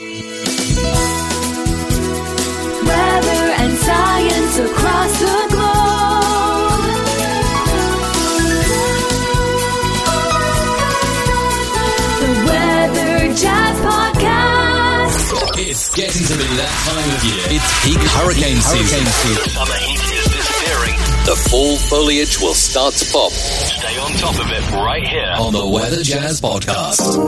Weather 0.00 0.12
and 3.60 3.76
science 3.76 4.58
across 4.58 5.20
the 5.20 5.46
globe. 5.50 6.80
The 12.20 12.32
Weather 12.48 13.34
Jazz 13.34 13.76
Podcast. 13.80 15.26
It's 15.58 15.94
getting 15.94 16.24
to 16.24 16.34
be 16.38 16.48
that 16.56 16.72
time 16.88 17.04
of 17.12 17.24
year. 17.24 17.44
It's 17.56 17.70
peak 17.84 18.00
hurricane 18.16 18.60
season. 18.60 19.04
Summer 19.50 19.78
heat 19.84 20.00
is 20.16 20.24
disappearing. 20.32 20.96
The 21.26 21.36
fall 21.50 21.76
foliage 21.76 22.40
will 22.40 22.54
start 22.54 22.94
to 22.94 23.04
pop 23.12 23.32
Stay 23.32 23.98
on 23.98 24.12
top 24.12 24.34
of 24.40 24.50
it 24.50 24.70
right 24.76 25.06
here. 25.06 25.34
on 25.38 25.52
the 25.52 25.66
Weather 25.66 26.02
Jazz 26.02 26.40
podcast. 26.40 27.18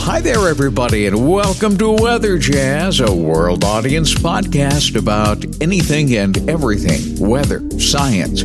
Hi 0.00 0.18
there, 0.18 0.48
everybody, 0.48 1.06
and 1.06 1.30
welcome 1.30 1.76
to 1.76 1.90
Weather 1.90 2.38
Jazz, 2.38 3.00
a 3.00 3.14
world 3.14 3.64
audience 3.64 4.14
podcast 4.14 4.96
about 4.96 5.44
anything 5.60 6.16
and 6.16 6.48
everything. 6.48 7.18
Weather, 7.18 7.60
science, 7.78 8.42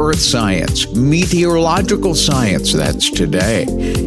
earth 0.00 0.18
science, 0.18 0.92
meteorological 0.94 2.14
science, 2.16 2.72
that's 2.72 3.08
today, 3.08 3.66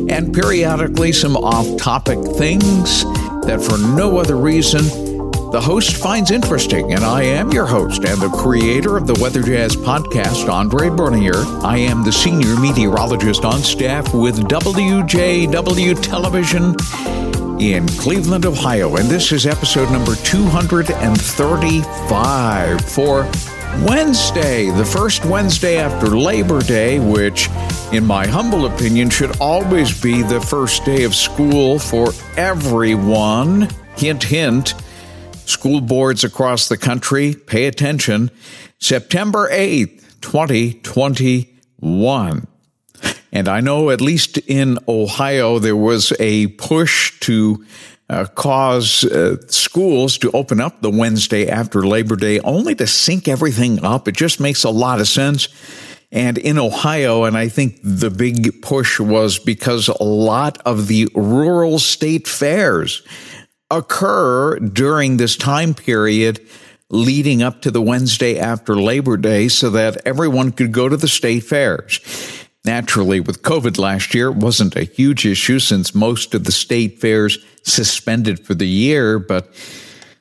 and 0.10 0.34
periodically 0.34 1.14
some 1.14 1.38
off 1.38 1.78
topic 1.78 2.20
things 2.36 3.04
that 3.46 3.66
for 3.66 3.78
no 3.78 4.18
other 4.18 4.36
reason 4.36 5.09
the 5.52 5.60
host 5.60 5.98
finds 5.98 6.30
interesting, 6.30 6.94
and 6.94 7.04
I 7.04 7.24
am 7.24 7.52
your 7.52 7.66
host 7.66 8.06
and 8.06 8.22
the 8.22 8.30
creator 8.30 8.98
of 8.98 9.08
the 9.08 9.16
Weather 9.16 9.42
Jazz 9.42 9.76
podcast, 9.76 10.48
Andre 10.48 10.90
Bernier. 10.90 11.44
I 11.64 11.78
am 11.78 12.04
the 12.04 12.12
senior 12.12 12.56
meteorologist 12.60 13.46
on 13.46 13.62
staff 13.62 14.14
with 14.14 14.48
WJW 14.48 16.00
Television 16.04 16.76
in 17.60 17.88
Cleveland, 17.98 18.46
Ohio, 18.46 18.98
and 18.98 19.10
this 19.10 19.32
is 19.32 19.48
episode 19.48 19.92
number 19.92 20.14
235 20.18 22.82
for 22.82 23.24
Wednesday, 23.88 24.70
the 24.70 24.86
first 24.86 25.26
Wednesday 25.26 25.80
after 25.80 26.16
Labor 26.16 26.62
Day, 26.62 27.00
which, 27.00 27.50
in 27.92 28.06
my 28.06 28.28
humble 28.28 28.68
opinion, 28.68 29.10
should 29.10 29.36
always 29.42 30.00
be 30.00 30.22
the 30.22 30.42
first 30.42 30.86
day 30.86 31.06
of 31.06 31.16
school 31.16 31.80
for 31.80 32.12
everyone. 32.38 33.68
Hint, 33.98 34.22
hint. 34.24 34.76
School 35.50 35.82
boards 35.82 36.24
across 36.24 36.70
the 36.70 36.78
country, 36.78 37.34
pay 37.34 37.66
attention. 37.66 38.30
September 38.78 39.50
8th, 39.50 40.22
2021. 40.22 42.48
And 43.32 43.48
I 43.48 43.60
know, 43.60 43.90
at 43.90 44.00
least 44.00 44.38
in 44.38 44.78
Ohio, 44.88 45.58
there 45.58 45.76
was 45.76 46.14
a 46.20 46.46
push 46.48 47.20
to 47.22 47.66
uh, 48.10 48.26
cause 48.26 49.04
uh, 49.06 49.38
schools 49.48 50.20
to 50.20 50.30
open 50.32 50.62
up 50.62 50.82
the 50.82 50.92
Wednesday 50.92 51.48
after 51.48 51.82
Labor 51.82 52.16
Day 52.16 52.40
only 52.42 52.76
to 52.76 52.86
sync 52.86 53.28
everything 53.28 53.84
up. 53.84 54.08
It 54.08 54.16
just 54.16 54.40
makes 54.40 54.64
a 54.64 54.70
lot 54.70 55.02
of 55.02 55.08
sense. 55.08 55.48
And 56.12 56.38
in 56.38 56.60
Ohio, 56.60 57.24
and 57.24 57.36
I 57.38 57.50
think 57.50 57.80
the 57.84 58.12
big 58.12 58.62
push 58.62 59.00
was 59.00 59.40
because 59.40 59.88
a 59.88 60.04
lot 60.04 60.60
of 60.66 60.88
the 60.88 61.10
rural 61.16 61.80
state 61.80 62.28
fairs 62.28 63.02
occur 63.72 64.58
during 64.60 65.18
this 65.18 65.36
time 65.36 65.74
period 65.74 66.40
leading 66.90 67.44
up 67.44 67.62
to 67.62 67.72
the 67.72 67.82
Wednesday 67.82 68.40
after 68.40 68.76
Labor 68.76 69.16
Day 69.16 69.48
so 69.48 69.70
that 69.70 69.98
everyone 70.06 70.52
could 70.52 70.72
go 70.72 70.90
to 70.90 70.98
the 70.98 71.08
state 71.08 71.44
fairs. 71.44 72.00
Naturally, 72.66 73.20
with 73.20 73.42
COVID 73.42 73.78
last 73.78 74.14
year, 74.14 74.30
it 74.30 74.36
wasn't 74.36 74.76
a 74.76 74.84
huge 74.84 75.26
issue 75.26 75.60
since 75.60 75.96
most 75.96 76.34
of 76.34 76.44
the 76.44 76.52
state 76.52 77.00
fairs 77.00 77.38
suspended 77.64 78.46
for 78.46 78.54
the 78.54 78.68
year, 78.68 79.20
but 79.20 79.54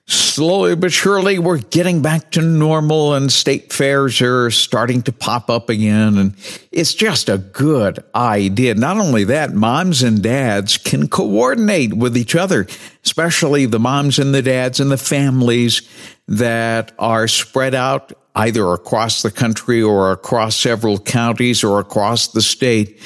slowly 0.08 0.74
but 0.74 0.90
surely 0.90 1.38
we're 1.38 1.58
getting 1.58 2.00
back 2.00 2.30
to 2.30 2.40
normal 2.40 3.12
and 3.12 3.30
state 3.30 3.72
fairs 3.72 4.22
are 4.22 4.50
starting 4.50 5.02
to 5.02 5.12
pop 5.12 5.50
up 5.50 5.68
again. 5.68 6.16
And 6.16 6.34
it's 6.72 6.94
just 6.94 7.28
a 7.28 7.36
good 7.36 8.02
idea. 8.14 8.74
Not 8.74 8.96
only 8.96 9.24
that, 9.24 9.52
moms 9.52 10.02
and 10.02 10.22
dads 10.22 10.78
can 10.78 11.08
coordinate 11.08 11.92
with 11.92 12.16
each 12.16 12.34
other, 12.34 12.66
especially 13.04 13.66
the 13.66 13.78
moms 13.78 14.18
and 14.18 14.34
the 14.34 14.40
dads 14.40 14.80
and 14.80 14.90
the 14.90 14.96
families 14.96 15.86
that 16.26 16.92
are 16.98 17.28
spread 17.28 17.74
out 17.74 18.12
either 18.34 18.72
across 18.72 19.20
the 19.20 19.30
country 19.30 19.82
or 19.82 20.10
across 20.10 20.56
several 20.56 20.98
counties 20.98 21.62
or 21.62 21.80
across 21.80 22.28
the 22.28 22.42
state. 22.42 22.98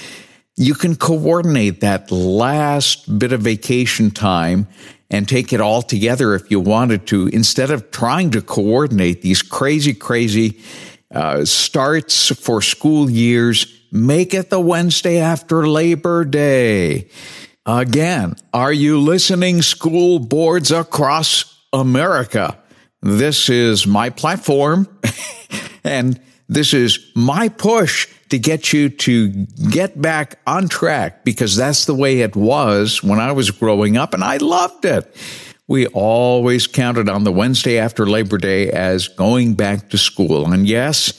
You 0.57 0.75
can 0.75 0.95
coordinate 0.95 1.81
that 1.81 2.13
last 2.13 3.19
bit 3.19 3.33
of 3.33 3.41
vacation 3.41 4.13
time 4.13 4.69
and 5.13 5.29
take 5.29 5.53
it 5.53 5.61
all 5.61 5.83
together 5.83 6.35
if 6.35 6.51
you 6.51 6.59
wanted 6.59 7.07
to, 7.09 7.29
instead 7.29 7.71
of 7.71 7.91
trying 7.91 8.31
to 8.31 8.41
coordinate 8.41 9.23
these 9.23 9.43
crazy, 9.43 9.93
crazy 9.93 10.59
uh, 11.15 11.45
starts 11.45 12.35
for 12.35 12.63
school 12.63 13.11
years. 13.11 13.67
Make 13.93 14.33
it 14.33 14.49
the 14.49 14.59
Wednesday 14.59 15.19
after 15.19 15.69
Labor 15.69 16.25
Day. 16.25 17.11
Again, 17.67 18.37
are 18.55 18.73
you 18.73 18.99
listening, 18.99 19.61
school 19.61 20.19
boards 20.19 20.73
across 20.73 21.63
America? 21.73 22.59
This 23.03 23.51
is 23.51 23.87
my 23.87 24.09
platform, 24.09 24.89
and 25.85 26.19
this 26.49 26.73
is 26.73 26.99
my 27.15 27.51
push 27.51 28.09
to 28.33 28.39
get 28.39 28.73
you 28.73 28.89
to 28.89 29.29
get 29.71 30.01
back 30.01 30.39
on 30.47 30.67
track 30.67 31.23
because 31.23 31.55
that's 31.55 31.85
the 31.85 31.95
way 31.95 32.21
it 32.21 32.35
was 32.35 33.03
when 33.03 33.21
I 33.21 33.31
was 33.33 33.51
growing 33.51 33.99
up 33.99 34.15
and 34.15 34.25
I 34.25 34.39
loved 34.39 34.87
it. 34.87 35.15
We 35.69 35.87
always 35.89 36.67
counted 36.67 37.11
on 37.11 37.25
the 37.25 37.31
Wednesday 37.31 37.79
after 37.79 38.07
Labor 38.07 38.39
Day 38.39 38.71
as 38.71 39.07
going 39.07 39.53
back 39.53 39.91
to 39.91 39.99
school. 39.99 40.51
And 40.51 40.67
yes, 40.67 41.13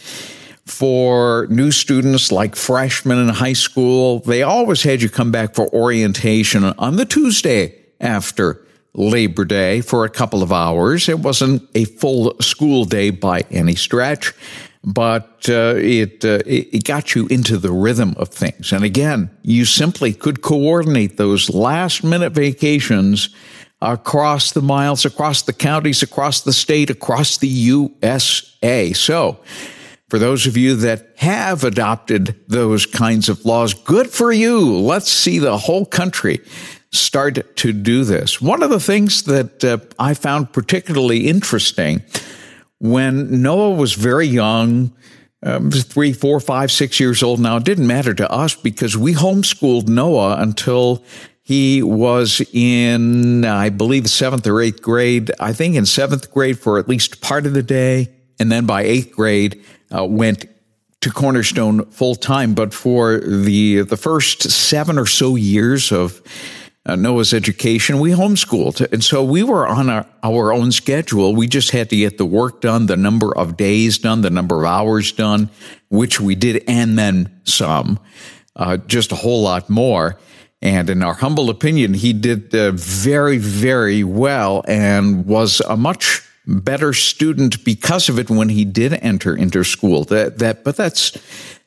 for 0.66 1.46
new 1.52 1.70
students 1.70 2.32
like 2.32 2.56
freshmen 2.56 3.20
in 3.20 3.30
high 3.30 3.54
school, 3.54 4.22
they 4.22 4.42
always 4.42 4.82
had 4.82 5.04
you 5.04 5.10
come 5.10 5.30
back 5.30 5.54
for 5.54 5.72
orientation 5.72 6.64
on 6.64 6.96
the 6.96 7.06
Tuesday 7.06 7.76
after 8.02 8.66
Labor 8.96 9.46
Day 9.46 9.82
for 9.82 10.04
a 10.04 10.10
couple 10.10 10.42
of 10.42 10.52
hours. 10.52 11.08
It 11.08 11.20
wasn't 11.20 11.70
a 11.76 11.86
full 11.86 12.36
school 12.40 12.86
day 12.86 13.12
by 13.12 13.42
any 13.52 13.76
stretch 13.76 14.34
but 14.84 15.46
uh, 15.48 15.76
it, 15.78 16.26
uh, 16.26 16.40
it 16.46 16.84
got 16.84 17.16
you 17.16 17.26
into 17.28 17.58
the 17.58 17.72
rhythm 17.72 18.14
of 18.18 18.30
things. 18.30 18.74
And 18.74 18.84
again, 18.84 19.30
you 19.42 19.66
simply 19.66 20.14
could 20.14 20.42
coordinate 20.42 21.18
those 21.18 21.50
last 21.50 22.04
minute 22.04 22.34
vacations 22.34 23.30
across 23.82 24.52
the 24.52 24.62
miles, 24.62 25.06
across 25.06 25.44
the 25.44 25.54
counties, 25.54 26.04
across 26.04 26.42
the 26.42 26.54
state, 26.54 26.90
across 26.90 27.38
the 27.38 27.48
USA. 27.48 28.94
So, 28.94 29.40
for 30.10 30.20
those 30.20 30.46
of 30.46 30.58
you 30.58 30.76
that 30.76 31.08
have 31.18 31.64
adopted 31.64 32.36
those 32.48 32.86
kinds 32.86 33.30
of 33.30 33.46
laws, 33.46 33.74
good 33.74 34.10
for 34.10 34.32
you. 34.32 34.60
Let's 34.60 35.12
see 35.12 35.40
the 35.40 35.58
whole 35.58 35.86
country 35.86 36.40
start 36.92 37.56
to 37.58 37.74
do 37.74 38.04
this. 38.04 38.40
One 38.40 38.62
of 38.62 38.70
the 38.70 38.80
things 38.80 39.24
that 39.24 39.64
uh, 39.64 39.80
I 39.98 40.14
found 40.14 40.54
particularly 40.54 41.28
interesting 41.28 42.04
when 42.84 43.42
Noah 43.42 43.76
was 43.76 43.94
very 43.94 44.28
young, 44.28 44.94
um, 45.42 45.72
three, 45.72 46.12
four, 46.12 46.42
five, 46.42 46.70
six 46.70 47.00
years 47.00 47.24
old 47.24 47.40
now, 47.40 47.56
it 47.56 47.64
didn't 47.64 47.88
matter 47.88 48.14
to 48.14 48.30
us 48.30 48.56
because 48.56 48.98
we 48.98 49.14
homeschooled 49.14 49.88
Noah 49.88 50.36
until 50.42 51.02
he 51.42 51.82
was 51.82 52.42
in, 52.52 53.46
I 53.46 53.70
believe, 53.70 54.10
seventh 54.10 54.46
or 54.48 54.60
eighth 54.60 54.82
grade. 54.82 55.32
I 55.40 55.54
think 55.54 55.76
in 55.76 55.86
seventh 55.86 56.30
grade 56.30 56.60
for 56.60 56.78
at 56.78 56.90
least 56.90 57.22
part 57.22 57.46
of 57.46 57.54
the 57.54 57.64
day. 57.64 58.10
And 58.38 58.52
then 58.52 58.66
by 58.66 58.84
eighth 58.84 59.14
grade, 59.14 59.64
uh, 59.96 60.04
went 60.04 60.46
to 61.00 61.10
Cornerstone 61.10 61.86
full 61.86 62.16
time. 62.16 62.54
But 62.54 62.74
for 62.74 63.18
the, 63.18 63.84
the 63.84 63.98
first 63.98 64.52
seven 64.52 65.00
or 65.00 65.06
so 65.06 65.38
years 65.38 65.94
of 65.94 66.22
uh, 66.86 66.96
Noah's 66.96 67.34
education, 67.34 68.00
we 68.00 68.12
homeschooled. 68.12 68.92
And 68.92 69.04
so 69.04 69.24
we 69.24 69.42
were 69.44 69.66
on 69.66 69.90
our, 69.90 70.06
our 70.22 70.52
own 70.52 70.72
schedule. 70.72 71.34
We 71.34 71.48
just 71.48 71.72
had 71.72 71.90
to 71.92 71.96
get 71.96 72.18
the 72.18 72.26
work 72.26 72.60
done, 72.62 72.88
the 72.88 72.98
number 72.98 73.36
of 73.38 73.56
days 73.56 73.98
done, 73.98 74.22
the 74.22 74.30
number 74.30 74.60
of 74.60 74.66
hours 74.66 75.12
done, 75.14 75.50
which 75.90 76.20
we 76.20 76.36
did, 76.36 76.64
and 76.68 77.00
then 77.00 77.42
some, 77.46 78.00
uh, 78.56 78.78
just 78.78 79.12
a 79.14 79.16
whole 79.16 79.42
lot 79.42 79.70
more. 79.70 80.18
And 80.62 80.90
in 80.90 81.04
our 81.04 81.14
humble 81.14 81.50
opinion, 81.50 81.94
he 81.94 82.14
did 82.14 82.54
uh, 82.54 82.72
very, 82.72 83.38
very 83.38 84.04
well 84.04 84.64
and 84.68 85.26
was 85.26 85.62
a 85.62 85.78
much 85.78 86.22
better 86.46 86.92
student 86.92 87.64
because 87.64 88.10
of 88.10 88.20
it 88.20 88.30
when 88.30 88.50
he 88.50 88.66
did 88.66 88.94
enter 88.94 89.36
into 89.36 89.64
school. 89.64 90.04
That, 90.06 90.40
that, 90.40 90.66
but 90.66 90.76
that's, 90.76 91.18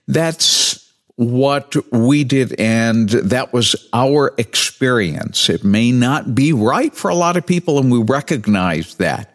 that's, 0.06 0.85
what 1.16 1.74
we 1.90 2.24
did, 2.24 2.54
and 2.60 3.08
that 3.08 3.52
was 3.52 3.74
our 3.92 4.34
experience. 4.36 5.48
It 5.48 5.64
may 5.64 5.90
not 5.90 6.34
be 6.34 6.52
right 6.52 6.94
for 6.94 7.10
a 7.10 7.14
lot 7.14 7.36
of 7.36 7.46
people, 7.46 7.78
and 7.78 7.90
we 7.90 8.02
recognize 8.02 8.94
that. 8.96 9.34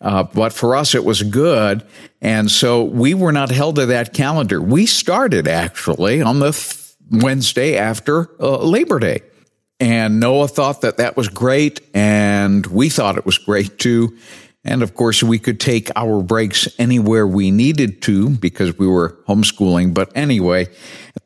Uh, 0.00 0.22
but 0.22 0.52
for 0.52 0.74
us, 0.74 0.94
it 0.94 1.04
was 1.04 1.22
good. 1.22 1.84
And 2.22 2.50
so 2.50 2.84
we 2.84 3.12
were 3.12 3.32
not 3.32 3.50
held 3.50 3.76
to 3.76 3.86
that 3.86 4.14
calendar. 4.14 4.60
We 4.60 4.86
started 4.86 5.46
actually 5.46 6.22
on 6.22 6.38
the 6.38 6.52
th- 6.52 6.94
Wednesday 7.10 7.76
after 7.76 8.30
uh, 8.40 8.58
Labor 8.58 8.98
Day. 8.98 9.22
And 9.78 10.20
Noah 10.20 10.48
thought 10.48 10.82
that 10.82 10.98
that 10.98 11.16
was 11.16 11.28
great. 11.28 11.80
And 11.94 12.64
we 12.66 12.88
thought 12.88 13.18
it 13.18 13.26
was 13.26 13.38
great 13.38 13.78
too. 13.78 14.16
And 14.62 14.82
of 14.82 14.94
course, 14.94 15.22
we 15.22 15.38
could 15.38 15.58
take 15.58 15.90
our 15.96 16.22
breaks 16.22 16.68
anywhere 16.78 17.26
we 17.26 17.50
needed 17.50 18.02
to 18.02 18.28
because 18.28 18.78
we 18.78 18.86
were 18.86 19.16
homeschooling. 19.26 19.94
But 19.94 20.12
anyway, 20.14 20.68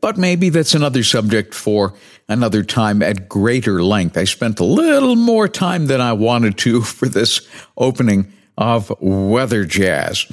but 0.00 0.16
maybe 0.16 0.50
that's 0.50 0.74
another 0.74 1.02
subject 1.02 1.52
for 1.52 1.94
another 2.28 2.62
time 2.62 3.02
at 3.02 3.28
greater 3.28 3.82
length. 3.82 4.16
I 4.16 4.24
spent 4.24 4.60
a 4.60 4.64
little 4.64 5.16
more 5.16 5.48
time 5.48 5.86
than 5.86 6.00
I 6.00 6.12
wanted 6.12 6.58
to 6.58 6.82
for 6.82 7.08
this 7.08 7.46
opening 7.76 8.32
of 8.56 8.92
Weather 9.00 9.64
Jazz. 9.64 10.26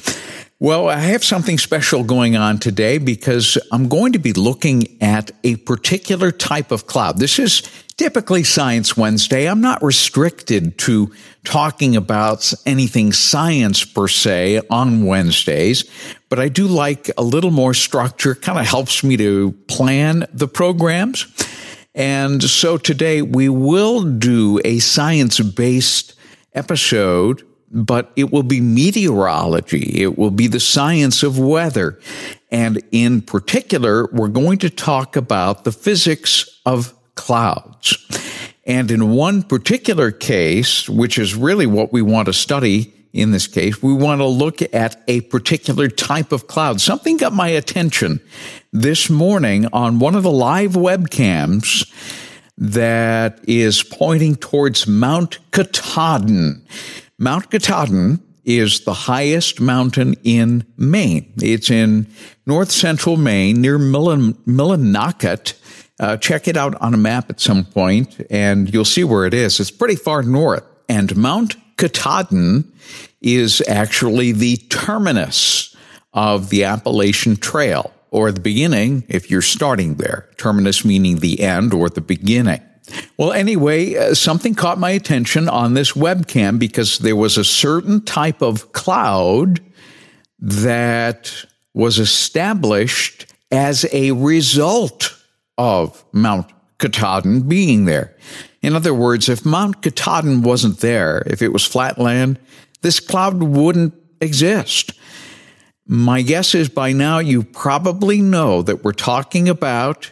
Well, 0.61 0.89
I 0.89 0.97
have 0.97 1.23
something 1.23 1.57
special 1.57 2.03
going 2.03 2.35
on 2.35 2.59
today 2.59 2.99
because 2.99 3.57
I'm 3.71 3.89
going 3.89 4.13
to 4.13 4.19
be 4.19 4.31
looking 4.31 4.95
at 5.01 5.31
a 5.43 5.55
particular 5.55 6.31
type 6.31 6.69
of 6.69 6.85
cloud. 6.85 7.17
This 7.17 7.39
is 7.39 7.63
typically 7.97 8.43
Science 8.43 8.95
Wednesday. 8.95 9.47
I'm 9.47 9.61
not 9.61 9.81
restricted 9.81 10.77
to 10.77 11.11
talking 11.43 11.95
about 11.95 12.53
anything 12.67 13.11
science 13.11 13.83
per 13.83 14.07
se 14.07 14.61
on 14.69 15.03
Wednesdays, 15.03 15.83
but 16.29 16.37
I 16.37 16.47
do 16.47 16.67
like 16.67 17.09
a 17.17 17.23
little 17.23 17.49
more 17.49 17.73
structure, 17.73 18.35
kind 18.35 18.59
of 18.59 18.67
helps 18.67 19.03
me 19.03 19.17
to 19.17 19.53
plan 19.67 20.27
the 20.31 20.47
programs. 20.47 21.25
And 21.95 22.43
so 22.43 22.77
today 22.77 23.23
we 23.23 23.49
will 23.49 24.03
do 24.03 24.61
a 24.63 24.77
science 24.77 25.39
based 25.39 26.13
episode 26.53 27.47
but 27.71 28.11
it 28.15 28.31
will 28.31 28.43
be 28.43 28.61
meteorology. 28.61 30.01
It 30.01 30.17
will 30.17 30.31
be 30.31 30.47
the 30.47 30.59
science 30.59 31.23
of 31.23 31.39
weather. 31.39 31.99
And 32.51 32.81
in 32.91 33.21
particular, 33.21 34.07
we're 34.11 34.27
going 34.27 34.57
to 34.59 34.69
talk 34.69 35.15
about 35.15 35.63
the 35.63 35.71
physics 35.71 36.59
of 36.65 36.93
clouds. 37.15 37.97
And 38.65 38.91
in 38.91 39.11
one 39.11 39.43
particular 39.43 40.11
case, 40.11 40.87
which 40.87 41.17
is 41.17 41.35
really 41.35 41.65
what 41.65 41.91
we 41.91 42.01
want 42.01 42.27
to 42.27 42.33
study 42.33 42.93
in 43.13 43.31
this 43.31 43.47
case, 43.47 43.81
we 43.83 43.93
want 43.93 44.19
to 44.19 44.25
look 44.25 44.61
at 44.73 45.01
a 45.07 45.21
particular 45.21 45.89
type 45.89 46.31
of 46.31 46.47
cloud. 46.47 46.79
Something 46.79 47.17
got 47.17 47.33
my 47.33 47.49
attention 47.49 48.21
this 48.71 49.09
morning 49.09 49.67
on 49.73 49.99
one 49.99 50.15
of 50.15 50.23
the 50.23 50.31
live 50.31 50.73
webcams 50.73 51.89
that 52.57 53.39
is 53.47 53.83
pointing 53.83 54.35
towards 54.35 54.87
Mount 54.87 55.39
Katahdin. 55.51 56.65
Mount 57.21 57.51
Katahdin 57.51 58.19
is 58.45 58.79
the 58.79 58.95
highest 58.95 59.61
mountain 59.61 60.15
in 60.23 60.65
Maine. 60.75 61.31
It's 61.37 61.69
in 61.69 62.07
north 62.47 62.71
central 62.71 63.15
Maine 63.15 63.61
near 63.61 63.77
Millin- 63.77 64.33
Millinocket. 64.47 65.53
Uh, 65.99 66.17
check 66.17 66.47
it 66.47 66.57
out 66.57 66.73
on 66.81 66.95
a 66.95 66.97
map 66.97 67.29
at 67.29 67.39
some 67.39 67.63
point 67.63 68.19
and 68.31 68.73
you'll 68.73 68.85
see 68.85 69.03
where 69.03 69.27
it 69.27 69.35
is. 69.35 69.59
It's 69.59 69.69
pretty 69.69 69.97
far 69.97 70.23
north. 70.23 70.63
And 70.89 71.15
Mount 71.15 71.57
Katahdin 71.77 72.71
is 73.21 73.61
actually 73.67 74.31
the 74.31 74.57
terminus 74.69 75.75
of 76.13 76.49
the 76.49 76.63
Appalachian 76.63 77.35
Trail 77.35 77.93
or 78.09 78.31
the 78.31 78.41
beginning 78.41 79.03
if 79.09 79.29
you're 79.29 79.43
starting 79.43 79.93
there. 79.95 80.27
Terminus 80.37 80.83
meaning 80.83 81.17
the 81.17 81.41
end 81.41 81.71
or 81.71 81.87
the 81.87 82.01
beginning. 82.01 82.61
Well, 83.17 83.31
anyway, 83.31 83.95
uh, 83.95 84.13
something 84.13 84.55
caught 84.55 84.79
my 84.79 84.91
attention 84.91 85.49
on 85.49 85.73
this 85.73 85.93
webcam 85.93 86.59
because 86.59 86.99
there 86.99 87.15
was 87.15 87.37
a 87.37 87.43
certain 87.43 88.03
type 88.03 88.41
of 88.41 88.71
cloud 88.71 89.61
that 90.39 91.45
was 91.73 91.99
established 91.99 93.27
as 93.51 93.85
a 93.93 94.11
result 94.11 95.15
of 95.57 96.03
Mount 96.11 96.51
Katahdin 96.79 97.47
being 97.47 97.85
there. 97.85 98.15
In 98.61 98.75
other 98.75 98.93
words, 98.93 99.29
if 99.29 99.45
Mount 99.45 99.81
Katahdin 99.81 100.41
wasn't 100.41 100.79
there, 100.79 101.23
if 101.27 101.41
it 101.41 101.49
was 101.49 101.65
flat 101.65 101.97
land, 101.97 102.39
this 102.81 102.99
cloud 102.99 103.41
wouldn't 103.41 103.93
exist. 104.19 104.93
My 105.85 106.21
guess 106.21 106.55
is 106.55 106.69
by 106.69 106.93
now 106.93 107.19
you 107.19 107.43
probably 107.43 108.21
know 108.21 108.61
that 108.61 108.83
we're 108.83 108.93
talking 108.93 109.49
about 109.49 110.11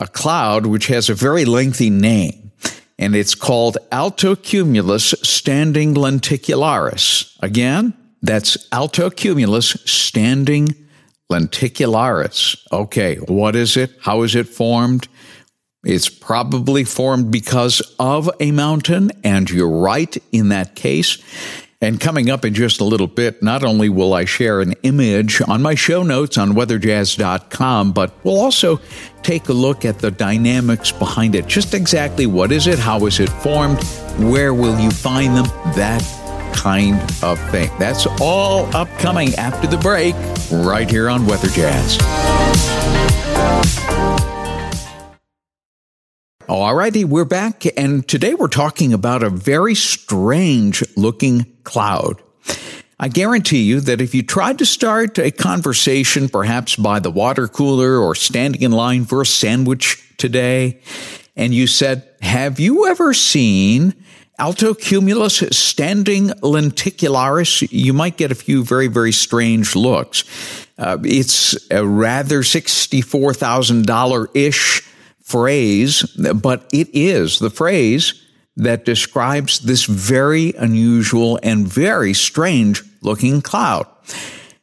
a 0.00 0.08
cloud 0.08 0.66
which 0.66 0.86
has 0.88 1.08
a 1.08 1.14
very 1.14 1.44
lengthy 1.44 1.90
name, 1.90 2.50
and 2.98 3.14
it's 3.14 3.34
called 3.34 3.78
Altocumulus 3.92 5.14
standing 5.24 5.94
lenticularis. 5.94 7.36
Again, 7.40 7.94
that's 8.22 8.68
Altocumulus 8.70 9.78
standing 9.86 10.74
lenticularis. 11.30 12.56
Okay, 12.72 13.16
what 13.16 13.54
is 13.54 13.76
it? 13.76 13.92
How 14.00 14.22
is 14.22 14.34
it 14.34 14.48
formed? 14.48 15.06
It's 15.84 16.08
probably 16.08 16.84
formed 16.84 17.30
because 17.30 17.80
of 17.98 18.28
a 18.40 18.50
mountain, 18.50 19.12
and 19.22 19.48
you're 19.48 19.68
right 19.68 20.16
in 20.32 20.48
that 20.48 20.74
case. 20.74 21.18
And 21.82 21.98
coming 21.98 22.28
up 22.28 22.44
in 22.44 22.52
just 22.52 22.82
a 22.82 22.84
little 22.84 23.06
bit, 23.06 23.42
not 23.42 23.64
only 23.64 23.88
will 23.88 24.12
I 24.12 24.26
share 24.26 24.60
an 24.60 24.74
image 24.82 25.40
on 25.48 25.62
my 25.62 25.74
show 25.74 26.02
notes 26.02 26.36
on 26.36 26.50
weatherjazz.com, 26.50 27.92
but 27.92 28.12
we'll 28.22 28.38
also 28.38 28.78
take 29.22 29.48
a 29.48 29.54
look 29.54 29.86
at 29.86 29.98
the 29.98 30.10
dynamics 30.10 30.92
behind 30.92 31.34
it. 31.34 31.46
Just 31.46 31.72
exactly 31.72 32.26
what 32.26 32.52
is 32.52 32.66
it? 32.66 32.78
How 32.78 33.06
is 33.06 33.18
it 33.18 33.30
formed? 33.30 33.82
Where 34.18 34.52
will 34.52 34.78
you 34.78 34.90
find 34.90 35.34
them? 35.34 35.46
That 35.74 36.02
kind 36.54 37.00
of 37.22 37.40
thing. 37.50 37.70
That's 37.78 38.06
all 38.20 38.66
upcoming 38.76 39.34
after 39.36 39.66
the 39.66 39.78
break, 39.78 40.14
right 40.52 40.90
here 40.90 41.08
on 41.08 41.24
Weather 41.24 41.48
Jazz. 41.48 41.96
Alrighty, 46.46 47.04
we're 47.04 47.24
back, 47.24 47.64
and 47.78 48.06
today 48.06 48.34
we're 48.34 48.48
talking 48.48 48.92
about 48.92 49.22
a 49.22 49.30
very 49.30 49.76
strange 49.76 50.82
looking 50.96 51.46
cloud. 51.64 52.22
I 53.02 53.08
guarantee 53.08 53.62
you 53.62 53.80
that 53.80 54.02
if 54.02 54.14
you 54.14 54.22
tried 54.22 54.58
to 54.58 54.66
start 54.66 55.18
a 55.18 55.30
conversation, 55.30 56.28
perhaps 56.28 56.76
by 56.76 56.98
the 56.98 57.10
water 57.10 57.48
cooler 57.48 57.96
or 57.96 58.14
standing 58.14 58.60
in 58.60 58.72
line 58.72 59.06
for 59.06 59.22
a 59.22 59.26
sandwich 59.26 60.04
today, 60.18 60.82
and 61.34 61.54
you 61.54 61.66
said, 61.66 62.06
Have 62.20 62.60
you 62.60 62.86
ever 62.86 63.14
seen 63.14 63.94
Altocumulus 64.38 65.54
standing 65.54 66.28
lenticularis? 66.28 67.66
You 67.70 67.94
might 67.94 68.18
get 68.18 68.32
a 68.32 68.34
few 68.34 68.62
very, 68.62 68.88
very 68.88 69.12
strange 69.12 69.74
looks. 69.74 70.24
Uh, 70.76 70.98
it's 71.02 71.56
a 71.70 71.86
rather 71.86 72.40
$64,000 72.40 74.28
ish 74.34 74.82
phrase, 75.22 76.02
but 76.34 76.68
it 76.70 76.88
is 76.92 77.38
the 77.38 77.50
phrase 77.50 78.26
that 78.60 78.84
describes 78.84 79.60
this 79.60 79.84
very 79.84 80.52
unusual 80.54 81.38
and 81.42 81.66
very 81.66 82.12
strange 82.12 82.82
looking 83.00 83.40
cloud. 83.40 83.86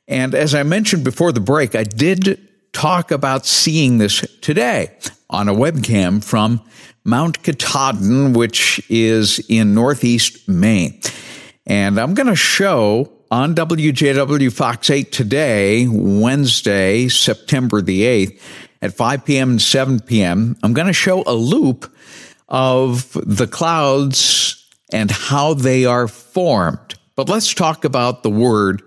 And 0.07 0.35
as 0.35 0.53
I 0.53 0.63
mentioned 0.63 1.03
before 1.03 1.31
the 1.31 1.39
break, 1.39 1.75
I 1.75 1.83
did 1.83 2.39
talk 2.73 3.11
about 3.11 3.45
seeing 3.45 3.97
this 3.97 4.21
today 4.41 4.95
on 5.29 5.49
a 5.49 5.53
webcam 5.53 6.23
from 6.23 6.61
Mount 7.03 7.41
Katahdin, 7.41 8.33
which 8.33 8.81
is 8.89 9.39
in 9.49 9.73
northeast 9.73 10.47
Maine. 10.47 11.01
And 11.65 11.99
I'm 11.99 12.13
going 12.13 12.27
to 12.27 12.35
show 12.35 13.11
on 13.31 13.55
WJW 13.55 14.53
Fox 14.53 14.89
8 14.89 15.11
today, 15.11 15.87
Wednesday, 15.89 17.09
September 17.09 17.81
the 17.81 18.03
8th, 18.03 18.41
at 18.81 18.93
5 18.93 19.25
p.m. 19.25 19.51
and 19.51 19.61
7 19.61 20.01
p.m., 20.01 20.55
I'm 20.61 20.73
going 20.73 20.87
to 20.87 20.93
show 20.93 21.23
a 21.25 21.33
loop 21.33 21.91
of 22.49 23.11
the 23.23 23.47
clouds 23.47 24.65
and 24.91 25.11
how 25.11 25.53
they 25.53 25.85
are 25.85 26.07
formed. 26.07 26.95
But 27.15 27.29
let's 27.29 27.53
talk 27.53 27.83
about 27.83 28.23
the 28.23 28.29
word 28.29 28.81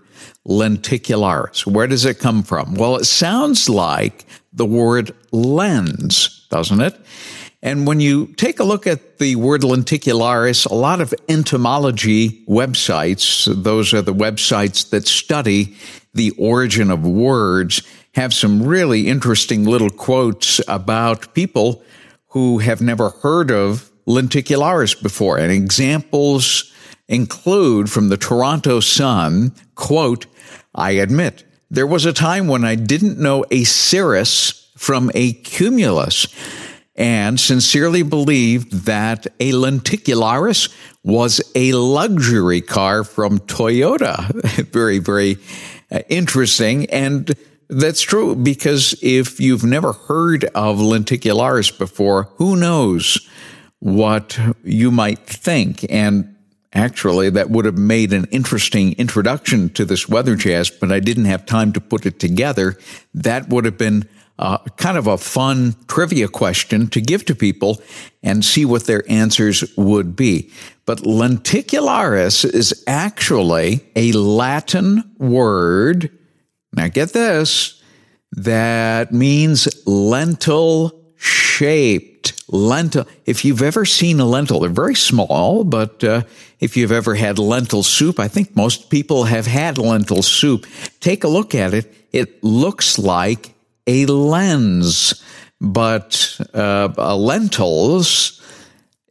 lenticularis. 0.46 1.66
Where 1.66 1.86
does 1.86 2.04
it 2.04 2.18
come 2.18 2.42
from? 2.42 2.74
Well, 2.74 2.96
it 2.96 3.04
sounds 3.04 3.68
like 3.68 4.24
the 4.52 4.66
word 4.66 5.14
lens, 5.32 6.46
doesn't 6.50 6.80
it? 6.80 6.98
And 7.62 7.86
when 7.86 8.00
you 8.00 8.28
take 8.34 8.58
a 8.58 8.64
look 8.64 8.86
at 8.86 9.18
the 9.18 9.36
word 9.36 9.60
lenticularis, 9.60 10.64
a 10.70 10.74
lot 10.74 11.02
of 11.02 11.12
entomology 11.28 12.42
websites, 12.46 13.44
those 13.62 13.92
are 13.92 14.00
the 14.00 14.14
websites 14.14 14.88
that 14.90 15.06
study 15.06 15.76
the 16.14 16.30
origin 16.38 16.90
of 16.90 17.06
words, 17.06 17.82
have 18.14 18.32
some 18.32 18.62
really 18.62 19.06
interesting 19.06 19.64
little 19.64 19.90
quotes 19.90 20.60
about 20.66 21.34
people 21.34 21.84
who 22.30 22.58
have 22.58 22.80
never 22.80 23.10
heard 23.10 23.50
of 23.50 23.90
lenticularis 24.06 25.00
before. 25.02 25.38
And 25.38 25.52
examples 25.52 26.72
include 27.08 27.90
from 27.90 28.08
the 28.08 28.16
Toronto 28.16 28.80
Sun, 28.80 29.52
quote, 29.74 30.26
I 30.74 30.92
admit, 30.92 31.44
there 31.70 31.86
was 31.86 32.04
a 32.04 32.12
time 32.12 32.48
when 32.48 32.64
I 32.64 32.74
didn't 32.74 33.18
know 33.18 33.44
a 33.50 33.64
cirrus 33.64 34.70
from 34.76 35.10
a 35.14 35.32
cumulus. 35.32 36.26
and 36.96 37.40
sincerely 37.40 38.02
believed 38.02 38.84
that 38.84 39.26
a 39.38 39.52
lenticularis 39.52 40.68
was 41.02 41.40
a 41.54 41.72
luxury 41.72 42.60
car 42.60 43.04
from 43.04 43.38
Toyota. 43.38 44.28
very, 44.70 44.98
very 44.98 45.38
uh, 45.90 46.00
interesting. 46.10 46.90
And 46.90 47.34
that's 47.70 48.02
true 48.02 48.34
because 48.34 48.98
if 49.00 49.40
you've 49.40 49.64
never 49.64 49.92
heard 49.92 50.44
of 50.46 50.78
lenticularis 50.78 51.76
before, 51.76 52.24
who 52.36 52.56
knows 52.56 53.28
what 53.78 54.38
you 54.64 54.90
might 54.90 55.20
think? 55.20 55.86
And 55.88 56.36
actually, 56.72 57.30
that 57.30 57.50
would 57.50 57.64
have 57.64 57.78
made 57.78 58.12
an 58.12 58.26
interesting 58.26 58.92
introduction 58.94 59.70
to 59.70 59.84
this 59.84 60.08
weather 60.08 60.36
jazz, 60.36 60.68
but 60.68 60.90
I 60.92 61.00
didn't 61.00 61.26
have 61.26 61.46
time 61.46 61.72
to 61.72 61.80
put 61.80 62.06
it 62.06 62.18
together. 62.18 62.76
That 63.14 63.48
would 63.48 63.64
have 63.64 63.78
been 63.78 64.08
uh, 64.38 64.58
kind 64.76 64.96
of 64.98 65.06
a 65.06 65.18
fun 65.18 65.76
trivia 65.86 66.26
question 66.26 66.88
to 66.88 67.00
give 67.00 67.24
to 67.26 67.34
people 67.34 67.80
and 68.22 68.44
see 68.44 68.64
what 68.64 68.86
their 68.86 69.04
answers 69.08 69.64
would 69.76 70.16
be. 70.16 70.50
But 70.86 71.00
lenticularis 71.00 72.44
is 72.44 72.82
actually 72.86 73.84
a 73.94 74.12
Latin 74.12 75.14
word 75.18 76.10
now 76.72 76.88
get 76.88 77.12
this, 77.12 77.82
that 78.32 79.12
means 79.12 79.68
lentil 79.86 81.00
shaped. 81.16 82.32
Lentil. 82.48 83.06
If 83.26 83.44
you've 83.44 83.62
ever 83.62 83.84
seen 83.84 84.18
a 84.20 84.24
lentil, 84.24 84.60
they're 84.60 84.70
very 84.70 84.94
small, 84.94 85.64
but 85.64 86.02
uh, 86.02 86.22
if 86.58 86.76
you've 86.76 86.92
ever 86.92 87.14
had 87.14 87.38
lentil 87.38 87.82
soup, 87.82 88.18
I 88.18 88.28
think 88.28 88.56
most 88.56 88.90
people 88.90 89.24
have 89.24 89.46
had 89.46 89.78
lentil 89.78 90.22
soup. 90.22 90.66
Take 91.00 91.24
a 91.24 91.28
look 91.28 91.54
at 91.54 91.74
it. 91.74 91.92
It 92.12 92.42
looks 92.42 92.98
like 92.98 93.54
a 93.86 94.06
lens, 94.06 95.22
but 95.60 96.40
uh, 96.54 97.16
lentils 97.16 98.40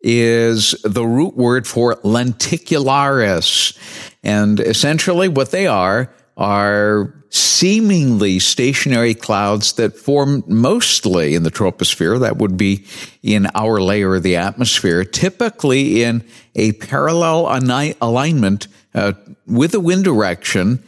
is 0.02 0.72
the 0.84 1.06
root 1.06 1.36
word 1.36 1.68
for 1.68 1.96
lenticularis. 1.98 3.78
And 4.24 4.60
essentially 4.60 5.28
what 5.28 5.52
they 5.52 5.68
are 5.68 6.14
are 6.40 7.14
seemingly 7.30 8.40
stationary 8.40 9.14
clouds 9.14 9.74
that 9.74 9.96
form 9.96 10.44
mostly 10.48 11.36
in 11.36 11.44
the 11.44 11.52
troposphere. 11.52 12.20
That 12.20 12.38
would 12.38 12.58
be 12.58 12.86
in 13.22 13.48
our 13.54 13.80
layer 13.82 14.16
of 14.16 14.24
the 14.24 14.38
atmosphere, 14.38 15.04
typically 15.04 16.02
in 16.02 16.24
a 16.56 16.72
parallel 16.72 17.46
alignment 18.02 18.68
uh, 18.96 19.14
with 19.46 19.74
the 19.74 19.80
wind 19.80 20.06
direction 20.06 20.82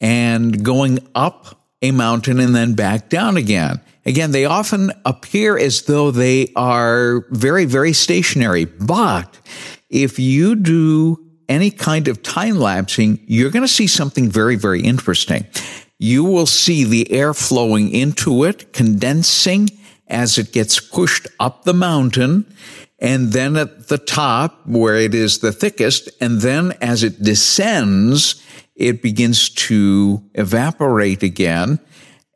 and 0.00 0.62
going 0.62 0.98
up 1.14 1.60
a 1.80 1.92
mountain 1.92 2.40
and 2.40 2.54
then 2.54 2.74
back 2.74 3.08
down 3.08 3.36
again. 3.36 3.80
Again, 4.04 4.32
they 4.32 4.46
often 4.46 4.90
appear 5.04 5.56
as 5.56 5.82
though 5.82 6.10
they 6.10 6.48
are 6.56 7.24
very, 7.30 7.66
very 7.66 7.92
stationary. 7.92 8.64
But 8.64 9.38
if 9.88 10.18
you 10.18 10.56
do 10.56 11.27
any 11.48 11.70
kind 11.70 12.08
of 12.08 12.22
time 12.22 12.58
lapsing, 12.58 13.20
you're 13.26 13.50
going 13.50 13.64
to 13.64 13.72
see 13.72 13.86
something 13.86 14.30
very, 14.30 14.56
very 14.56 14.82
interesting. 14.82 15.46
You 15.98 16.24
will 16.24 16.46
see 16.46 16.84
the 16.84 17.10
air 17.10 17.34
flowing 17.34 17.90
into 17.90 18.44
it, 18.44 18.72
condensing 18.72 19.68
as 20.06 20.38
it 20.38 20.52
gets 20.52 20.80
pushed 20.80 21.26
up 21.40 21.64
the 21.64 21.74
mountain. 21.74 22.52
And 22.98 23.32
then 23.32 23.56
at 23.56 23.88
the 23.88 23.98
top 23.98 24.66
where 24.66 24.96
it 24.96 25.14
is 25.14 25.38
the 25.38 25.52
thickest, 25.52 26.10
and 26.20 26.40
then 26.40 26.72
as 26.80 27.02
it 27.02 27.22
descends, 27.22 28.42
it 28.74 29.02
begins 29.02 29.50
to 29.50 30.22
evaporate 30.34 31.22
again 31.22 31.80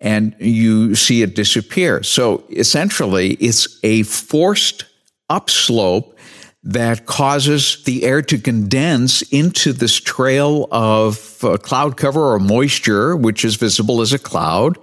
and 0.02 0.34
you 0.40 0.96
see 0.96 1.22
it 1.22 1.36
disappear. 1.36 2.02
So 2.02 2.42
essentially, 2.50 3.34
it's 3.34 3.78
a 3.84 4.02
forced 4.02 4.84
upslope 5.30 6.18
that 6.64 7.06
causes 7.06 7.82
the 7.84 8.04
air 8.04 8.22
to 8.22 8.38
condense 8.38 9.22
into 9.22 9.72
this 9.72 10.00
trail 10.00 10.68
of 10.70 11.42
uh, 11.42 11.56
cloud 11.56 11.96
cover 11.96 12.34
or 12.34 12.38
moisture, 12.38 13.16
which 13.16 13.44
is 13.44 13.56
visible 13.56 14.00
as 14.00 14.12
a 14.12 14.18
cloud. 14.18 14.78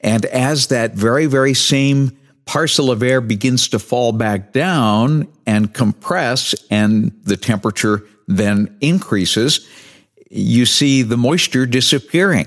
And 0.00 0.24
as 0.26 0.68
that 0.68 0.94
very, 0.94 1.26
very 1.26 1.52
same 1.52 2.16
parcel 2.46 2.90
of 2.90 3.02
air 3.02 3.20
begins 3.20 3.68
to 3.68 3.78
fall 3.78 4.12
back 4.12 4.52
down 4.52 5.28
and 5.44 5.74
compress, 5.74 6.54
and 6.70 7.12
the 7.24 7.36
temperature 7.36 8.04
then 8.26 8.74
increases, 8.80 9.68
you 10.30 10.64
see 10.64 11.02
the 11.02 11.16
moisture 11.18 11.66
disappearing. 11.66 12.46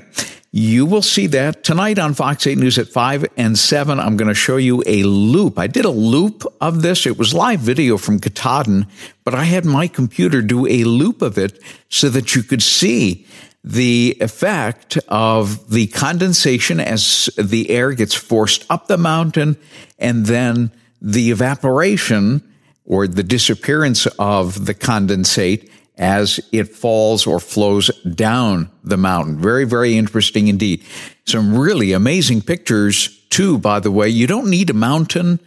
You 0.53 0.85
will 0.85 1.01
see 1.01 1.27
that 1.27 1.63
tonight 1.63 1.97
on 1.97 2.13
Fox 2.13 2.45
8 2.45 2.57
News 2.57 2.77
at 2.77 2.89
5 2.89 3.25
and 3.37 3.57
7. 3.57 4.01
I'm 4.01 4.17
going 4.17 4.27
to 4.27 4.33
show 4.33 4.57
you 4.57 4.83
a 4.85 5.03
loop. 5.03 5.57
I 5.57 5.67
did 5.67 5.85
a 5.85 5.89
loop 5.89 6.43
of 6.59 6.81
this. 6.81 7.05
It 7.05 7.17
was 7.17 7.33
live 7.33 7.61
video 7.61 7.97
from 7.97 8.19
Katahdin, 8.19 8.85
but 9.23 9.33
I 9.33 9.45
had 9.45 9.63
my 9.63 9.87
computer 9.87 10.41
do 10.41 10.67
a 10.67 10.83
loop 10.83 11.21
of 11.21 11.37
it 11.37 11.63
so 11.87 12.09
that 12.09 12.35
you 12.35 12.43
could 12.43 12.61
see 12.61 13.25
the 13.63 14.17
effect 14.19 14.97
of 15.07 15.71
the 15.71 15.87
condensation 15.87 16.81
as 16.81 17.29
the 17.37 17.69
air 17.69 17.93
gets 17.93 18.13
forced 18.13 18.65
up 18.69 18.87
the 18.87 18.97
mountain 18.97 19.55
and 19.99 20.25
then 20.25 20.69
the 21.01 21.31
evaporation 21.31 22.41
or 22.83 23.07
the 23.07 23.23
disappearance 23.23 24.05
of 24.19 24.65
the 24.65 24.73
condensate 24.73 25.71
as 26.01 26.39
it 26.51 26.67
falls 26.67 27.27
or 27.27 27.39
flows 27.39 27.89
down 28.03 28.69
the 28.83 28.97
mountain. 28.97 29.39
Very, 29.39 29.65
very 29.65 29.95
interesting 29.95 30.47
indeed. 30.47 30.83
Some 31.25 31.55
really 31.55 31.93
amazing 31.93 32.41
pictures 32.41 33.23
too, 33.29 33.59
by 33.59 33.79
the 33.79 33.91
way. 33.91 34.09
You 34.09 34.25
don't 34.25 34.49
need 34.49 34.71
a 34.71 34.73
mountain 34.73 35.39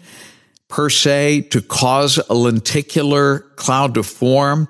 per 0.69 0.89
se 0.89 1.43
to 1.51 1.61
cause 1.61 2.19
a 2.31 2.35
lenticular 2.35 3.41
cloud 3.57 3.95
to 3.95 4.05
form. 4.05 4.69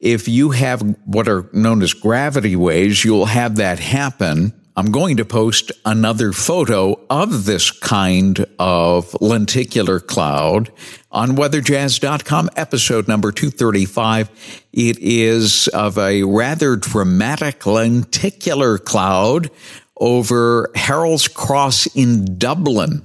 If 0.00 0.28
you 0.28 0.50
have 0.50 0.82
what 1.06 1.28
are 1.28 1.48
known 1.52 1.82
as 1.82 1.94
gravity 1.94 2.54
waves, 2.54 3.02
you'll 3.02 3.26
have 3.26 3.56
that 3.56 3.78
happen 3.78 4.52
I'm 4.74 4.90
going 4.90 5.18
to 5.18 5.24
post 5.26 5.70
another 5.84 6.32
photo 6.32 6.98
of 7.10 7.44
this 7.44 7.70
kind 7.70 8.46
of 8.58 9.14
lenticular 9.20 10.00
cloud 10.00 10.72
on 11.10 11.36
weatherjazz.com, 11.36 12.48
episode 12.56 13.06
number 13.06 13.32
235. 13.32 14.30
It 14.72 14.98
is 14.98 15.68
of 15.68 15.98
a 15.98 16.22
rather 16.22 16.76
dramatic 16.76 17.66
lenticular 17.66 18.78
cloud 18.78 19.50
over 19.98 20.70
Harold's 20.74 21.28
Cross 21.28 21.94
in 21.94 22.38
Dublin. 22.38 23.04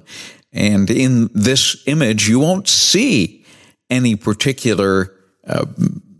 And 0.53 0.89
in 0.89 1.29
this 1.33 1.83
image, 1.85 2.29
you 2.29 2.39
won't 2.39 2.69
see 2.69 3.45
any 3.89 4.15
particular 4.15 5.13
uh, 5.45 5.65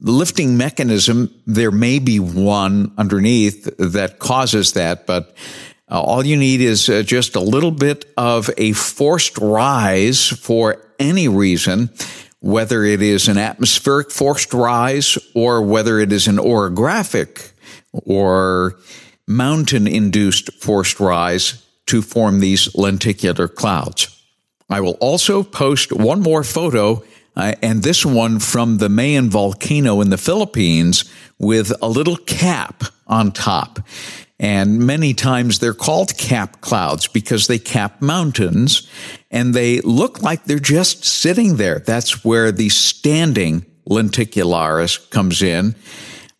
lifting 0.08 0.58
mechanism, 0.58 1.34
there 1.46 1.72
may 1.72 2.00
be 2.00 2.20
one 2.20 2.94
underneath 2.98 3.70
that 3.78 4.20
causes 4.20 4.74
that, 4.74 5.06
but 5.06 5.36
uh, 5.90 6.02
all 6.02 6.26
you 6.26 6.36
need 6.36 6.62
is 6.62 6.90
uh, 6.90 7.02
just 7.04 7.36
a 7.36 7.40
little 7.40 7.72
bit 7.72 8.06
of 8.18 8.50
a 8.58 8.74
forced 8.74 9.38
rise 9.38 10.28
for 10.28 10.84
any 11.00 11.28
reason, 11.28 11.90
whether 12.40 12.84
it 12.84 13.02
is 13.02 13.28
an 13.28 13.38
atmospheric 13.38 14.12
forced 14.12 14.54
rise 14.54 15.18
or 15.34 15.62
whether 15.62 16.00
it 16.00 16.12
is 16.12 16.28
an 16.28 16.38
orographic 16.38 17.52
or 17.92 18.78
mountain 19.28 19.88
induced 19.88 20.52
forced 20.62 21.00
rise 21.00 21.64
to 21.86 22.02
form 22.02 22.40
these 22.40 22.76
lenticular 22.76 23.48
clouds. 23.48 24.14
I 24.70 24.82
will 24.82 24.98
also 25.00 25.44
post 25.44 25.94
one 25.94 26.22
more 26.22 26.44
photo 26.44 27.04
uh, 27.38 27.54
and 27.62 27.84
this 27.84 28.04
one 28.04 28.40
from 28.40 28.80
the 28.80 28.90
Mayon 28.90 29.30
volcano 29.30 30.02
in 30.02 30.10
the 30.10 30.18
Philippines 30.18 31.06
with 31.38 31.72
a 31.84 31.88
little 31.88 32.18
cap 32.18 32.84
on 33.06 33.32
top. 33.32 33.80
And 34.40 34.80
many 34.80 35.14
times 35.14 35.60
they're 35.60 35.74
called 35.74 36.18
cap 36.18 36.62
clouds 36.62 37.08
because 37.08 37.46
they 37.46 37.60
cap 37.60 38.02
mountains 38.02 38.90
and 39.30 39.54
they 39.54 39.82
look 39.82 40.24
like 40.24 40.44
they're 40.46 40.60
just 40.60 41.06
sitting 41.06 41.58
there. 41.58 41.80
That's 41.80 42.26
where 42.26 42.52
the 42.52 42.70
standing 42.70 43.66
lenticularis 43.88 45.10
comes 45.12 45.42
in. 45.44 45.76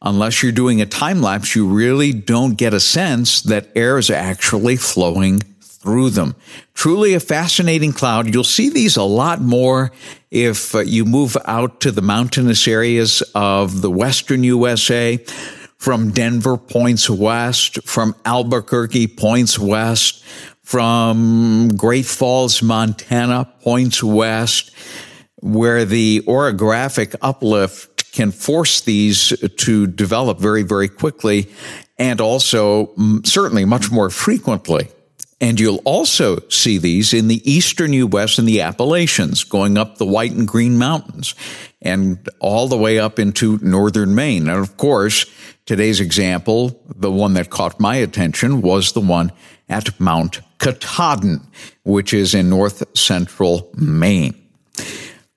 Unless 0.02 0.42
you're 0.42 0.52
doing 0.52 0.82
a 0.82 0.86
time 0.86 1.22
lapse, 1.22 1.56
you 1.56 1.68
really 1.68 2.12
don't 2.12 2.56
get 2.56 2.74
a 2.74 2.80
sense 2.80 3.42
that 3.42 3.70
air 3.76 3.98
is 4.00 4.10
actually 4.10 4.78
flowing 4.78 5.42
through 5.88 6.10
them. 6.10 6.36
Truly 6.74 7.14
a 7.14 7.20
fascinating 7.22 7.94
cloud. 7.94 8.34
You'll 8.34 8.44
see 8.44 8.70
these 8.70 8.98
a 8.98 9.04
lot 9.04 9.40
more 9.40 9.94
if 10.30 10.76
uh, 10.76 10.80
you 10.80 11.06
move 11.06 11.38
out 11.46 11.80
to 11.80 11.92
the 11.92 12.02
mountainous 12.02 12.68
areas 12.68 13.22
of 13.34 13.82
the 13.82 13.90
western 13.90 14.44
USA, 14.44 15.16
from 15.78 16.12
Denver 16.12 16.58
points 16.58 17.10
west, 17.10 17.82
from 17.88 18.16
Albuquerque 18.26 19.08
points 19.08 19.58
west, 19.58 20.26
from 20.62 21.70
Great 21.78 22.06
Falls, 22.06 22.62
Montana 22.62 23.46
points 23.62 24.04
west, 24.04 24.72
where 25.38 25.86
the 25.86 26.22
orographic 26.28 27.16
uplift 27.22 28.12
can 28.12 28.32
force 28.32 28.82
these 28.82 29.30
to 29.56 29.88
develop 29.88 30.38
very, 30.38 30.64
very 30.64 30.90
quickly 30.90 31.48
and 31.98 32.20
also 32.20 32.94
certainly 33.24 33.64
much 33.64 33.90
more 33.90 34.10
frequently 34.10 34.90
And 35.40 35.60
you'll 35.60 35.82
also 35.86 36.40
see 36.50 36.80
these 36.80 37.14
in 37.14 37.28
the 37.28 37.50
eastern 37.50 37.94
U.S. 37.94 38.40
and 38.40 38.48
the 38.48 38.62
Appalachians, 38.62 39.44
going 39.44 39.78
up 39.78 39.98
the 39.98 40.06
White 40.06 40.32
and 40.32 40.48
Green 40.48 40.78
Mountains 40.78 41.36
and 41.82 42.28
all 42.40 42.68
the 42.68 42.78
way 42.78 42.98
up 42.98 43.20
into 43.20 43.60
northern 43.62 44.16
Maine. 44.16 44.50
And 44.50 44.60
of 44.60 44.78
course, 44.78 45.26
today's 45.66 46.00
example, 46.00 46.82
the 46.96 47.12
one 47.12 47.34
that 47.36 47.52
caught 47.52 47.80
my 47.80 47.98
attention, 47.98 48.62
was 48.62 48.94
the 48.94 49.02
one 49.02 49.32
at 49.70 50.00
Mount 50.00 50.42
Katahdin, 50.60 51.42
which 51.84 52.14
is 52.14 52.34
in 52.34 52.50
north 52.50 52.98
central 52.98 53.70
Maine. 53.76 54.34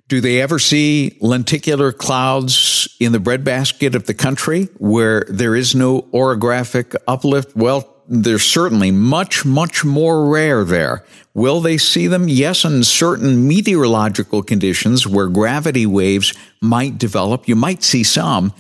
Do 0.09 0.21
they 0.21 0.41
ever 0.41 0.59
see 0.59 1.17
lenticular 1.21 1.93
clouds 1.93 2.97
in 2.99 3.13
the 3.13 3.21
breadbasket 3.21 3.95
of 3.95 4.07
the 4.07 4.15
country 4.15 4.65
where 4.79 5.25
there 5.29 5.55
is 5.55 5.75
no 5.75 6.03
orographic 6.13 6.97
uplift? 7.07 7.55
Well, 7.55 8.00
they're 8.13 8.41
certainly 8.41 8.91
much, 8.91 9.45
much 9.45 9.85
more 9.85 10.29
rare 10.29 10.65
there. 10.65 11.05
Will 11.33 11.61
they 11.61 11.79
see 11.79 12.09
them? 12.09 12.29
Yes, 12.29 12.65
in 12.65 12.83
certain 12.83 13.47
meteorological 13.47 14.43
conditions 14.43 15.07
where 15.07 15.29
gravity 15.29 15.87
waves 15.87 16.35
might 16.61 16.99
develop, 16.99 17.47
you 17.47 17.55
might 17.55 17.85
see 17.85 18.03
some. 18.03 18.53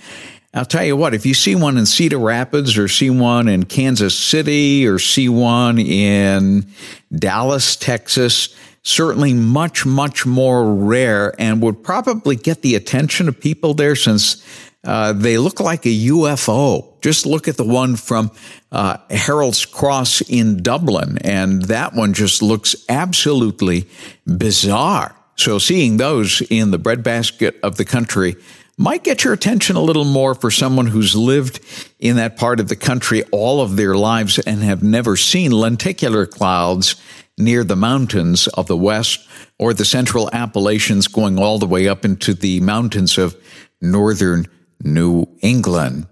I'll 0.55 0.65
tell 0.65 0.85
you 0.85 0.97
what, 0.97 1.15
if 1.15 1.27
you 1.27 1.35
see 1.35 1.57
one 1.57 1.77
in 1.77 1.87
Cedar 1.87 2.19
Rapids 2.19 2.79
or 2.79 2.87
see 2.87 3.11
one 3.11 3.49
in 3.49 3.65
Kansas 3.65 4.17
City 4.17 4.87
or 4.87 5.01
see 5.01 5.29
one 5.29 5.81
in 5.81 6.67
Dallas, 7.13 7.75
Texas, 7.75 8.55
certainly 8.83 9.33
much, 9.35 9.85
much 9.85 10.25
more 10.25 10.73
rare 10.73 11.35
and 11.41 11.61
would 11.61 11.83
probably 11.83 12.37
get 12.37 12.63
the 12.63 12.77
attention 12.77 13.29
of 13.29 13.41
people 13.41 13.75
there 13.75 13.97
since 13.97 14.45
uh, 14.83 15.13
they 15.13 15.37
look 15.37 15.61
like 15.61 15.85
a 15.85 16.09
UFO. 16.09 17.01
Just 17.03 17.27
look 17.27 17.49
at 17.49 17.57
the 17.57 17.65
one 17.65 17.97
from 17.97 18.31
uh, 18.73 18.97
Harold's 19.11 19.67
Cross 19.67 20.23
in 20.23 20.63
Dublin, 20.63 21.19
and 21.19 21.63
that 21.63 21.95
one 21.95 22.15
just 22.15 22.43
looks 22.43 22.75
absolutely 22.89 23.89
bizarre. 24.27 25.15
So 25.37 25.59
seeing 25.59 25.97
those 25.97 26.43
in 26.51 26.71
the 26.71 26.79
breadbasket 26.79 27.59
of 27.63 27.77
the 27.77 27.85
country 27.85 28.37
might 28.77 29.05
get 29.05 29.25
your 29.25 29.35
attention 29.35 29.77
a 29.77 29.81
little 29.81 30.07
more 30.07 30.35
for 30.35 30.51
someone 30.51 30.87
who's 30.87 31.15
lived 31.15 31.61
in 31.99 32.17
that 32.17 32.39
part 32.39 32.61
of 32.61 32.69
the 32.69 32.77
country 32.77 33.23
all 33.25 33.61
of 33.61 33.77
their 33.77 33.95
lives 33.95 34.39
and 34.39 34.63
have 34.63 34.83
never 34.83 35.17
seen 35.17 35.51
lenticular 35.51 36.25
clouds 36.25 36.97
near 37.37 37.63
the 37.65 37.77
mountains 37.77 38.49
of 38.49 38.67
the 38.67 38.77
West 38.77 39.29
or 39.59 39.75
the 39.75 39.85
central 39.85 40.31
Appalachians 40.33 41.09
going 41.09 41.39
all 41.39 41.59
the 41.59 41.67
way 41.67 41.89
up 41.89 42.07
into 42.07 42.33
the 42.33 42.61
mountains 42.61 43.19
of 43.19 43.37
northern 43.83 44.47
New 44.83 45.27
England. 45.41 46.07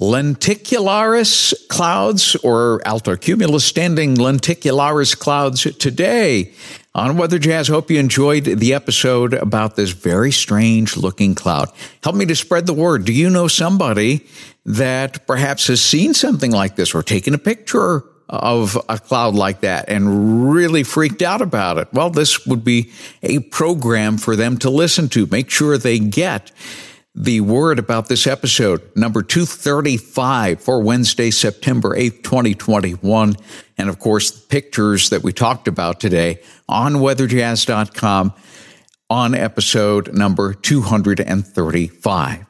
Lenticularis 0.00 1.54
clouds 1.68 2.34
or 2.36 2.80
altocumulus 2.84 3.60
standing 3.60 4.16
lenticularis 4.16 5.16
clouds 5.16 5.62
today 5.78 6.52
on 6.96 7.16
Weather 7.16 7.38
Jazz. 7.38 7.68
Hope 7.68 7.90
you 7.92 8.00
enjoyed 8.00 8.44
the 8.44 8.74
episode 8.74 9.34
about 9.34 9.76
this 9.76 9.90
very 9.90 10.32
strange 10.32 10.96
looking 10.96 11.36
cloud. 11.36 11.70
Help 12.02 12.16
me 12.16 12.26
to 12.26 12.34
spread 12.34 12.66
the 12.66 12.72
word. 12.72 13.04
Do 13.04 13.12
you 13.12 13.30
know 13.30 13.46
somebody 13.46 14.26
that 14.66 15.28
perhaps 15.28 15.68
has 15.68 15.80
seen 15.80 16.12
something 16.12 16.50
like 16.50 16.74
this 16.74 16.92
or 16.92 17.04
taken 17.04 17.32
a 17.32 17.38
picture 17.38 18.02
of 18.28 18.76
a 18.88 18.98
cloud 18.98 19.34
like 19.34 19.60
that 19.60 19.88
and 19.88 20.52
really 20.52 20.82
freaked 20.82 21.22
out 21.22 21.40
about 21.40 21.78
it? 21.78 21.86
Well, 21.92 22.10
this 22.10 22.46
would 22.46 22.64
be 22.64 22.90
a 23.22 23.38
program 23.38 24.18
for 24.18 24.34
them 24.34 24.58
to 24.58 24.70
listen 24.70 25.08
to. 25.10 25.26
Make 25.26 25.50
sure 25.50 25.78
they 25.78 26.00
get 26.00 26.50
the 27.14 27.40
word 27.40 27.78
about 27.78 28.08
this 28.08 28.26
episode, 28.26 28.82
number 28.96 29.22
235 29.22 30.60
for 30.60 30.82
Wednesday, 30.82 31.30
September 31.30 31.96
8th, 31.96 32.24
2021. 32.24 33.36
And 33.78 33.88
of 33.88 34.00
course, 34.00 34.32
the 34.32 34.46
pictures 34.48 35.10
that 35.10 35.22
we 35.22 35.32
talked 35.32 35.68
about 35.68 36.00
today 36.00 36.40
on 36.68 36.94
weatherjazz.com 36.94 38.34
on 39.10 39.34
episode 39.34 40.12
number 40.12 40.54
235. 40.54 42.46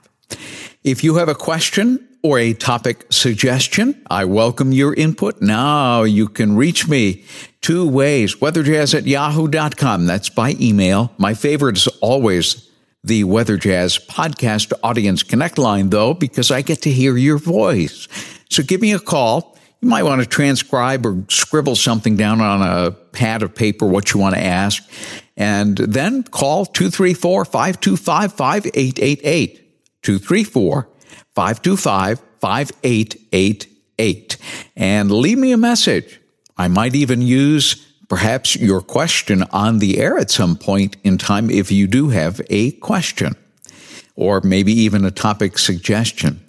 If 0.82 1.04
you 1.04 1.16
have 1.16 1.28
a 1.28 1.34
question 1.34 2.08
or 2.22 2.38
a 2.38 2.54
topic 2.54 3.04
suggestion, 3.10 4.02
I 4.08 4.24
welcome 4.24 4.72
your 4.72 4.94
input. 4.94 5.42
Now 5.42 6.04
you 6.04 6.26
can 6.26 6.56
reach 6.56 6.88
me 6.88 7.24
two 7.60 7.86
ways, 7.86 8.36
weatherjazz 8.36 8.94
at 8.94 9.06
yahoo.com. 9.06 10.06
That's 10.06 10.30
by 10.30 10.54
email. 10.58 11.12
My 11.18 11.34
favorite 11.34 11.76
is 11.76 11.86
always 12.00 12.70
the 13.04 13.22
Weather 13.24 13.58
Jazz 13.58 13.98
podcast 13.98 14.72
audience 14.82 15.22
connect 15.22 15.58
line 15.58 15.90
though, 15.90 16.14
because 16.14 16.50
I 16.50 16.62
get 16.62 16.82
to 16.82 16.90
hear 16.90 17.16
your 17.16 17.38
voice. 17.38 18.08
So 18.50 18.62
give 18.62 18.80
me 18.80 18.92
a 18.92 18.98
call. 18.98 19.56
You 19.80 19.88
might 19.88 20.04
want 20.04 20.22
to 20.22 20.26
transcribe 20.26 21.04
or 21.04 21.22
scribble 21.28 21.76
something 21.76 22.16
down 22.16 22.40
on 22.40 22.62
a 22.62 22.92
pad 22.92 23.42
of 23.42 23.54
paper, 23.54 23.86
what 23.86 24.14
you 24.14 24.20
want 24.20 24.34
to 24.34 24.42
ask. 24.42 24.82
And 25.36 25.76
then 25.76 26.22
call 26.22 26.64
234 26.64 27.44
525 27.44 28.32
5888. 28.32 30.02
234 30.02 30.88
525 31.34 32.20
5888. 32.40 34.36
And 34.76 35.10
leave 35.10 35.38
me 35.38 35.52
a 35.52 35.58
message. 35.58 36.20
I 36.56 36.68
might 36.68 36.94
even 36.94 37.20
use 37.20 37.93
perhaps 38.14 38.54
your 38.54 38.80
question 38.80 39.42
on 39.50 39.80
the 39.80 39.98
air 39.98 40.16
at 40.16 40.30
some 40.30 40.54
point 40.54 40.96
in 41.02 41.18
time 41.18 41.50
if 41.50 41.72
you 41.72 41.84
do 41.84 42.10
have 42.10 42.40
a 42.48 42.70
question 42.70 43.34
or 44.14 44.40
maybe 44.42 44.72
even 44.72 45.04
a 45.04 45.10
topic 45.10 45.58
suggestion. 45.58 46.40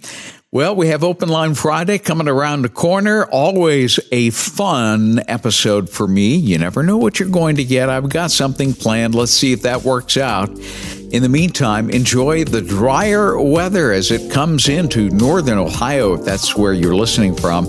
Well, 0.52 0.76
we 0.76 0.90
have 0.90 1.04
Open 1.04 1.28
Line 1.28 1.56
Friday 1.56 1.98
coming 1.98 2.28
around 2.28 2.62
the 2.62 2.70
corner. 2.70 3.26
Always 3.26 4.00
a 4.12 4.30
fun 4.30 5.24
episode 5.28 5.90
for 5.90 6.08
me. 6.08 6.36
You 6.36 6.60
never 6.60 6.84
know 6.84 6.98
what 6.98 7.20
you're 7.20 7.30
going 7.30 7.56
to 7.56 7.64
get. 7.64 7.90
I've 7.90 8.10
got 8.10 8.30
something 8.30 8.74
planned. 8.74 9.16
Let's 9.16 9.32
see 9.32 9.52
if 9.52 9.64
that 9.64 9.82
works 9.82 10.18
out. 10.18 10.52
In 11.12 11.24
the 11.24 11.30
meantime, 11.30 11.90
enjoy 11.90 12.44
the 12.44 12.62
drier 12.62 13.42
weather 13.42 13.92
as 13.92 14.12
it 14.12 14.32
comes 14.32 14.70
into 14.70 15.10
northern 15.10 15.58
Ohio, 15.58 16.14
if 16.14 16.26
that's 16.26 16.56
where 16.56 16.74
you're 16.74 16.96
listening 16.96 17.36
from. 17.36 17.66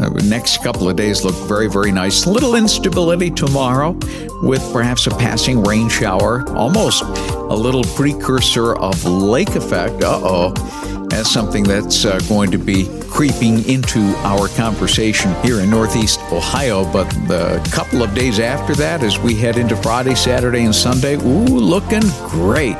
Uh, 0.00 0.08
next 0.24 0.62
couple 0.62 0.88
of 0.88 0.96
days 0.96 1.24
look 1.24 1.34
very, 1.48 1.68
very 1.68 1.90
nice. 1.90 2.26
Little 2.26 2.54
instability 2.54 3.30
tomorrow 3.30 3.98
with 4.42 4.62
perhaps 4.72 5.06
a 5.06 5.10
passing 5.10 5.62
rain 5.62 5.88
shower, 5.88 6.48
almost 6.50 7.02
a 7.02 7.54
little 7.54 7.84
precursor 7.96 8.76
of 8.76 9.04
lake 9.04 9.56
effect. 9.56 10.02
Uh 10.02 10.20
oh. 10.22 10.88
That's 11.08 11.30
something 11.30 11.64
that's 11.64 12.04
uh, 12.04 12.20
going 12.28 12.50
to 12.50 12.58
be 12.58 12.86
creeping 13.08 13.66
into 13.68 14.00
our 14.18 14.46
conversation 14.48 15.34
here 15.42 15.60
in 15.60 15.70
Northeast 15.70 16.20
Ohio. 16.30 16.84
But 16.92 17.08
the 17.26 17.66
couple 17.72 18.02
of 18.02 18.14
days 18.14 18.38
after 18.38 18.74
that, 18.74 19.02
as 19.02 19.18
we 19.18 19.34
head 19.34 19.56
into 19.56 19.74
Friday, 19.76 20.14
Saturday, 20.14 20.64
and 20.64 20.74
Sunday, 20.74 21.14
ooh, 21.14 21.44
looking 21.46 22.02
great. 22.28 22.76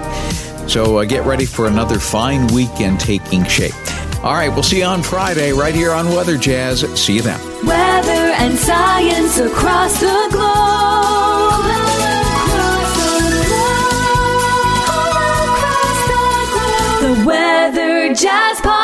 So 0.68 0.98
uh, 0.98 1.04
get 1.04 1.24
ready 1.24 1.46
for 1.46 1.66
another 1.66 1.98
fine 1.98 2.46
weekend 2.48 3.00
taking 3.00 3.44
shape. 3.44 3.74
All 4.22 4.34
right, 4.34 4.48
we'll 4.48 4.64
see 4.64 4.78
you 4.78 4.84
on 4.84 5.02
Friday 5.02 5.52
right 5.52 5.74
here 5.74 5.92
on 5.92 6.06
Weather 6.08 6.36
Jazz. 6.36 6.80
See 7.00 7.16
you 7.16 7.22
then. 7.22 7.40
Weather 7.64 8.10
and 8.10 8.58
science 8.58 9.38
across 9.38 10.00
the 10.00 10.28
globe. 10.32 11.64
The 17.00 17.24
Weather 17.24 18.12
Jazz 18.14 18.58
Podcast. 18.58 18.77